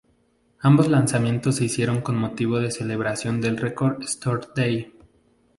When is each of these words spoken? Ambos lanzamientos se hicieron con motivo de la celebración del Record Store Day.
Ambos 0.61 0.87
lanzamientos 0.87 1.57
se 1.57 1.65
hicieron 1.65 2.01
con 2.01 2.17
motivo 2.17 2.57
de 2.57 2.63
la 2.63 2.71
celebración 2.71 3.39
del 3.39 3.57
Record 3.57 4.01
Store 4.03 4.47
Day. 4.55 4.91